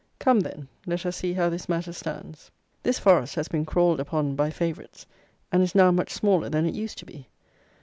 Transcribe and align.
Come, 0.17 0.39
then, 0.39 0.67
let 0.87 1.05
us 1.05 1.17
see 1.17 1.33
how 1.33 1.49
this 1.49 1.69
matter 1.69 1.93
stands. 1.93 2.49
This 2.81 2.97
Forest 2.97 3.35
has 3.35 3.47
been 3.47 3.67
crawled 3.67 3.99
upon 3.99 4.35
by 4.35 4.49
favourites, 4.49 5.05
and 5.51 5.61
is 5.61 5.75
now 5.75 5.91
much 5.91 6.09
smaller 6.09 6.49
than 6.49 6.65
it 6.65 6.73
used 6.73 6.97
to 6.97 7.05
be. 7.05 7.27